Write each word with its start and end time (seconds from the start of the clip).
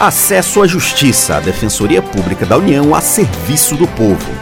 Acesso 0.00 0.62
à 0.62 0.66
Justiça, 0.66 1.36
a 1.36 1.40
Defensoria 1.40 2.00
Pública 2.00 2.46
da 2.46 2.56
União 2.56 2.94
a 2.94 3.02
serviço 3.02 3.76
do 3.76 3.86
povo. 3.86 4.32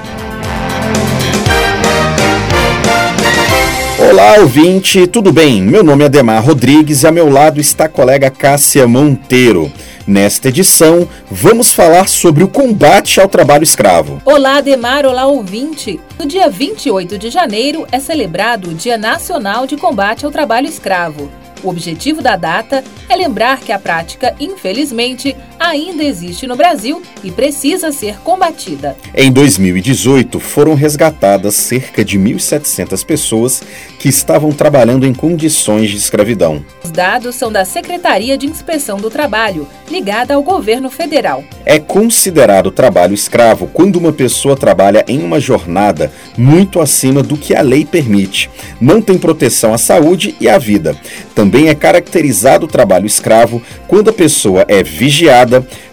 Olá, 3.98 4.38
ouvinte, 4.38 5.04
tudo 5.08 5.32
bem? 5.32 5.60
Meu 5.60 5.82
nome 5.82 6.04
é 6.04 6.08
Demar 6.08 6.44
Rodrigues 6.44 7.02
e 7.02 7.08
ao 7.08 7.12
meu 7.12 7.28
lado 7.28 7.58
está 7.58 7.86
a 7.86 7.88
colega 7.88 8.30
Cássia 8.30 8.86
Monteiro. 8.86 9.68
Nesta 10.06 10.48
edição, 10.48 11.08
vamos 11.28 11.72
falar 11.72 12.06
sobre 12.06 12.44
o 12.44 12.48
combate 12.48 13.20
ao 13.20 13.28
trabalho 13.28 13.64
escravo. 13.64 14.22
Olá, 14.24 14.60
Demar, 14.60 15.04
olá, 15.04 15.26
ouvinte. 15.26 15.98
No 16.16 16.24
dia 16.24 16.48
28 16.48 17.18
de 17.18 17.30
janeiro 17.30 17.84
é 17.90 17.98
celebrado 17.98 18.70
o 18.70 18.74
Dia 18.74 18.96
Nacional 18.96 19.66
de 19.66 19.76
Combate 19.76 20.24
ao 20.24 20.30
Trabalho 20.30 20.68
Escravo. 20.68 21.28
O 21.62 21.70
objetivo 21.70 22.22
da 22.22 22.36
data 22.36 22.84
é 23.08 23.16
lembrar 23.16 23.60
que 23.60 23.72
a 23.72 23.78
prática, 23.78 24.34
infelizmente, 24.38 25.36
ainda 25.58 26.04
existe 26.04 26.46
no 26.46 26.56
Brasil 26.56 27.02
e 27.22 27.30
precisa 27.30 27.92
ser 27.92 28.18
combatida. 28.20 28.96
Em 29.14 29.30
2018, 29.32 30.38
foram 30.38 30.74
resgatadas 30.74 31.54
cerca 31.54 32.04
de 32.04 32.18
1.700 32.18 33.04
pessoas 33.04 33.62
que 33.98 34.08
estavam 34.08 34.52
trabalhando 34.52 35.06
em 35.06 35.12
condições 35.12 35.90
de 35.90 35.96
escravidão. 35.96 36.64
Os 36.84 36.90
dados 36.90 37.34
são 37.34 37.50
da 37.50 37.64
Secretaria 37.64 38.38
de 38.38 38.46
Inspeção 38.46 38.98
do 38.98 39.10
Trabalho, 39.10 39.66
ligada 39.90 40.34
ao 40.34 40.42
governo 40.42 40.90
federal. 40.90 41.42
É 41.64 41.78
considerado 41.78 42.70
trabalho 42.70 43.14
escravo 43.14 43.68
quando 43.72 43.96
uma 43.96 44.12
pessoa 44.12 44.56
trabalha 44.56 45.04
em 45.08 45.22
uma 45.22 45.40
jornada 45.40 46.12
muito 46.36 46.80
acima 46.80 47.22
do 47.22 47.36
que 47.36 47.54
a 47.54 47.62
lei 47.62 47.84
permite, 47.84 48.50
não 48.80 49.00
tem 49.00 49.18
proteção 49.18 49.74
à 49.74 49.78
saúde 49.78 50.34
e 50.40 50.48
à 50.48 50.58
vida. 50.58 50.96
Também 51.34 51.68
é 51.68 51.74
caracterizado 51.74 52.66
o 52.66 52.68
trabalho 52.68 53.06
escravo 53.06 53.62
quando 53.86 54.10
a 54.10 54.12
pessoa 54.12 54.64
é 54.68 54.82
vigiada, 54.82 55.47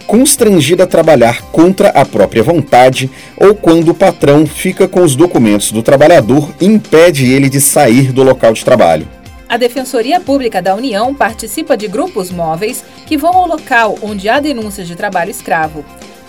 constrangida 0.06 0.84
a 0.84 0.86
trabalhar 0.86 1.42
contra 1.52 1.88
a 1.88 2.04
própria 2.04 2.42
vontade 2.42 3.10
ou 3.36 3.54
quando 3.54 3.90
o 3.90 3.94
patrão 3.94 4.46
fica 4.46 4.86
com 4.86 5.02
os 5.02 5.16
documentos 5.16 5.72
do 5.72 5.82
trabalhador 5.82 6.50
e 6.60 6.66
impede 6.66 7.30
ele 7.30 7.48
de 7.48 7.60
sair 7.60 8.12
do 8.12 8.22
local 8.22 8.52
de 8.52 8.64
trabalho. 8.64 9.08
A 9.48 9.56
Defensoria 9.56 10.20
Pública 10.20 10.60
da 10.60 10.74
União 10.74 11.14
participa 11.14 11.76
de 11.76 11.86
grupos 11.86 12.30
móveis 12.30 12.84
que 13.06 13.16
vão 13.16 13.32
ao 13.32 13.46
local 13.46 13.96
onde 14.02 14.28
há 14.28 14.40
denúncias 14.40 14.88
de 14.88 14.96
trabalho 14.96 15.30
escravo. 15.30 15.84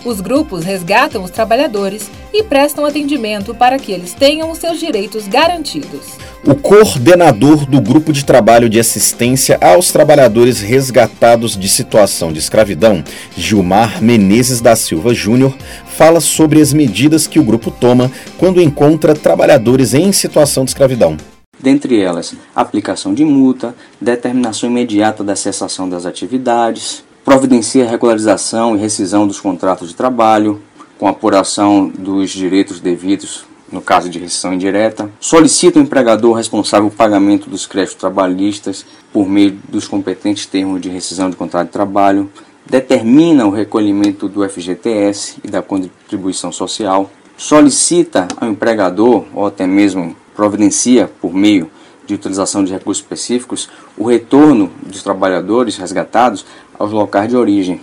Os 0.08 0.22
grupos 0.22 0.64
resgatam 0.64 1.22
os 1.22 1.30
trabalhadores 1.30 2.10
e 2.34 2.42
prestam 2.42 2.86
atendimento 2.86 3.54
para 3.54 3.78
que 3.78 3.92
eles 3.92 4.14
tenham 4.14 4.50
os 4.50 4.58
seus 4.58 4.80
direitos 4.80 5.28
garantidos. 5.28 6.18
O 6.46 6.56
coordenador 6.56 7.66
do 7.66 7.82
Grupo 7.82 8.14
de 8.14 8.24
Trabalho 8.24 8.70
de 8.70 8.80
Assistência 8.80 9.58
aos 9.60 9.92
Trabalhadores 9.92 10.62
Resgatados 10.62 11.58
de 11.58 11.68
Situação 11.68 12.32
de 12.32 12.40
Escravidão, 12.40 13.04
Gilmar 13.36 14.02
Menezes 14.02 14.62
da 14.62 14.78
Silva 14.78 15.14
Júnior, 15.14 15.54
fala 15.98 16.22
sobre 16.22 16.62
as 16.62 16.72
medidas 16.72 17.28
que 17.28 17.38
o 17.38 17.44
grupo 17.44 17.70
toma 17.70 18.10
quando 18.38 18.62
encontra 18.62 19.14
trabalhadores 19.14 19.94
em 19.94 20.14
situação 20.14 20.64
de 20.64 20.72
escravidão 20.72 21.18
dentre 21.60 22.00
elas 22.00 22.36
aplicação 22.56 23.14
de 23.14 23.26
multa, 23.26 23.76
determinação 24.00 24.70
imediata 24.70 25.24
da 25.24 25.36
cessação 25.36 25.90
das 25.90 26.06
atividades, 26.06 27.04
providencia 27.28 27.84
a 27.84 27.90
regularização 27.90 28.74
e 28.74 28.80
rescisão 28.80 29.28
dos 29.28 29.38
contratos 29.38 29.90
de 29.90 29.96
trabalho, 29.96 30.62
com 30.98 31.10
apuração 31.10 31.90
dos 31.90 32.30
direitos 32.30 32.80
devidos 32.80 33.44
no 33.70 33.82
caso 33.82 34.10
de 34.10 34.18
rescisão 34.18 34.54
indireta, 34.54 35.12
solicita 35.20 35.78
o 35.78 35.82
empregador 35.82 36.38
responsável 36.38 36.88
pelo 36.88 36.98
pagamento 36.98 37.50
dos 37.50 37.66
créditos 37.66 38.00
trabalhistas 38.00 38.86
por 39.12 39.28
meio 39.28 39.60
dos 39.68 39.90
competentes 39.90 40.46
termos 40.46 40.80
de 40.80 40.88
rescisão 40.88 41.30
de 41.30 41.36
contrato 41.36 41.68
de 41.68 41.74
trabalho, 41.74 42.32
determina 42.66 43.46
o 43.46 43.52
recolhimento 43.52 44.30
do 44.30 44.48
FGTS 44.48 45.40
e 45.44 45.50
da 45.50 45.62
contribuição 45.62 46.54
social, 46.54 47.12
solicita 47.36 48.26
ao 48.40 48.48
empregador 48.48 49.26
ou 49.36 49.46
até 49.46 49.68
mesmo 49.68 50.16
providencia 50.34 51.12
por 51.20 51.34
meio 51.34 51.70
de 52.08 52.14
utilização 52.16 52.64
de 52.64 52.72
recursos 52.72 53.04
específicos 53.04 53.70
o 53.98 54.06
retorno 54.06 54.72
dos 54.82 55.04
trabalhadores 55.04 55.76
resgatados 55.76 56.46
aos 56.78 56.92
locais 56.92 57.30
de 57.30 57.38
origem. 57.38 57.82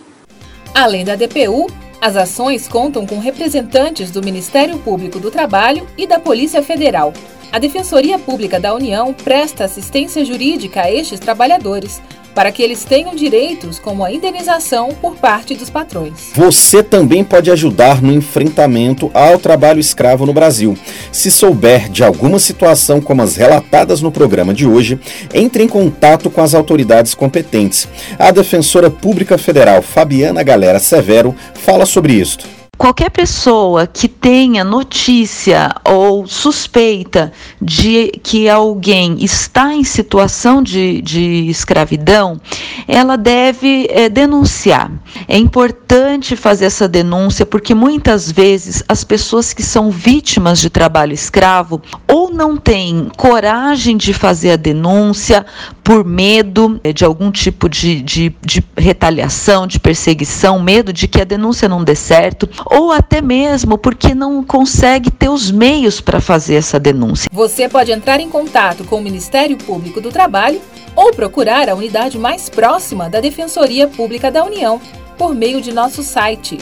Além 0.75 1.05
da 1.05 1.15
DPU, 1.15 1.71
as 2.01 2.17
ações 2.17 2.69
contam 2.69 3.07
com 3.07 3.19
representantes 3.19 4.11
do 4.11 4.23
Ministério 4.23 4.79
Público 4.79 5.19
do 5.19 5.31
Trabalho 5.31 5.87
e 5.97 6.07
da 6.07 6.19
Polícia 6.19 6.63
Federal. 6.63 7.13
A 7.51 7.59
Defensoria 7.59 8.19
Pública 8.19 8.59
da 8.59 8.75
União 8.75 9.15
presta 9.15 9.65
assistência 9.65 10.25
jurídica 10.25 10.83
a 10.83 10.91
estes 10.91 11.21
trabalhadores, 11.21 12.03
para 12.35 12.51
que 12.51 12.63
eles 12.63 12.85
tenham 12.85 13.15
direitos 13.15 13.79
como 13.79 14.05
a 14.05 14.13
indenização 14.13 14.89
por 15.01 15.17
parte 15.17 15.55
dos 15.55 15.71
patrões. 15.71 16.31
Você 16.35 16.83
também 16.83 17.23
pode 17.23 17.51
ajudar 17.51 18.03
no 18.03 18.13
enfrentamento 18.13 19.11
ao 19.15 19.39
trabalho 19.39 19.81
escravo 19.81 20.27
no 20.27 20.33
Brasil. 20.33 20.77
Se 21.13 21.31
souber 21.31 21.89
de 21.89 22.03
alguma 22.03 22.39
situação 22.39 23.01
como 23.01 23.23
as 23.23 23.37
relatadas 23.37 24.01
no 24.01 24.11
programa 24.11 24.53
de 24.53 24.67
hoje, 24.67 24.99
entre 25.33 25.63
em 25.63 25.69
contato 25.69 26.29
com 26.29 26.41
as 26.41 26.55
autoridades 26.55 27.15
competentes. 27.15 27.89
A 28.19 28.31
defensora 28.31 28.91
pública 28.91 29.39
federal 29.39 29.83
Fabiana 29.83 30.43
Galera 30.43 30.79
Severo 30.79 31.35
fala 31.55 31.87
sobre 31.87 32.15
isto. 32.15 32.64
Qualquer 32.77 33.11
pessoa 33.11 33.87
que 33.87 34.09
tenha 34.09 34.65
notícia 34.65 35.75
ou 35.85 36.27
suspeita 36.27 37.33
de 37.61 38.13
que 38.23 38.49
alguém 38.49 39.17
está 39.25 39.73
em 39.73 39.85
situação 39.85 40.63
de, 40.63 41.01
de 41.01 41.49
escravidão, 41.49 42.41
ela 42.89 43.17
deve 43.17 43.87
é, 43.91 44.09
denunciar. 44.09 44.91
É 45.29 45.39
importante 45.39 46.37
fazer 46.37 46.67
essa 46.67 46.89
denúncia 46.89 47.47
porque 47.47 47.75
muitas 47.75 48.31
vezes 48.31 48.83
as 48.89 49.05
pessoas 49.05 49.53
que 49.53 49.63
são 49.63 49.91
vítimas 49.91 50.59
de 50.59 50.69
trabalho 50.69 51.13
escravo 51.13 51.81
ou 52.09 52.24
não 52.35 52.57
têm 52.57 53.09
coragem 53.17 53.97
de 53.97 54.13
fazer 54.13 54.51
a 54.51 54.57
denúncia 54.57 55.47
por 55.83 56.05
medo 56.05 56.81
é, 56.85 56.93
de 56.93 57.05
algum 57.05 57.31
tipo 57.31 57.69
de, 57.69 58.03
de, 58.03 58.37
de 58.45 58.63
retaliação, 58.77 59.67
de 59.67 59.79
perseguição, 59.79 60.61
medo 60.61 60.93
de 60.93 61.09
que 61.09 61.21
a 61.21 61.25
denúncia 61.25 61.69
não 61.69 61.83
dê 61.83 61.95
certo 61.95 62.49
ou 62.67 62.93
até 62.93 63.23
mesmo 63.23 63.79
porque 63.79 64.15
não 64.15 64.45
consegue 64.45 65.11
ter 65.11 65.29
os 65.29 65.51
meios 65.51 66.01
para 66.01 66.21
fazer 66.21 66.57
essa 66.57 66.79
denúncia. 66.79 67.29
Você 67.33 67.69
pode 67.69 67.93
entrar 67.93 68.21
em 68.21 68.29
contato 68.29 68.85
com 68.85 68.97
o 68.97 69.03
Ministério 69.03 69.57
Público 69.57 70.01
do 70.01 70.11
Trabalho 70.11 70.61
ou 70.97 71.13
procurar 71.13 71.69
a 71.69 71.75
unidade 71.75 72.19
mais 72.19 72.49
próxima 72.49 73.09
da 73.09 73.21
Defensoria 73.21 73.87
Pública 73.89 74.31
da 74.31 74.45
União 74.45 74.81
por 75.17 75.35
meio 75.35 75.61
de 75.61 75.73
nosso 75.73 76.03
site 76.03 76.59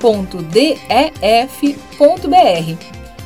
www.dpu.def.br. 0.00 2.74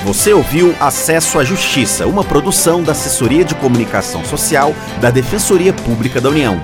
Você 0.05 0.33
ouviu 0.33 0.73
Acesso 0.81 1.39
à 1.39 1.45
Justiça, 1.45 2.07
uma 2.07 2.25
produção 2.25 2.83
da 2.83 2.93
Assessoria 2.93 3.45
de 3.45 3.55
Comunicação 3.55 4.25
Social 4.25 4.75
da 5.01 5.11
Defensoria 5.11 5.75
Pública 5.75 6.21
da 6.21 6.31
União. 6.31 6.61